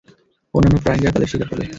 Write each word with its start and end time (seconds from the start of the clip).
অন্যান্য 0.53 0.77
প্রাণীরা 0.83 1.13
তাদের 1.13 1.29
শিকার 1.31 1.47
করবে। 1.49 1.65